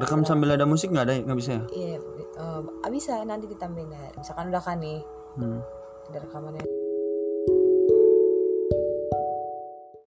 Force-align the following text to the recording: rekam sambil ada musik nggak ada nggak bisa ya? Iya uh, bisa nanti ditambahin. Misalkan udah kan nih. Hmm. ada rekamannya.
rekam 0.00 0.24
sambil 0.24 0.56
ada 0.56 0.64
musik 0.64 0.88
nggak 0.90 1.06
ada 1.06 1.14
nggak 1.22 1.38
bisa 1.38 1.50
ya? 1.60 1.62
Iya 1.70 1.96
uh, 2.40 2.60
bisa 2.88 3.20
nanti 3.28 3.46
ditambahin. 3.46 3.92
Misalkan 4.16 4.48
udah 4.48 4.62
kan 4.62 4.80
nih. 4.80 5.00
Hmm. 5.38 5.62
ada 6.10 6.26
rekamannya. 6.26 6.89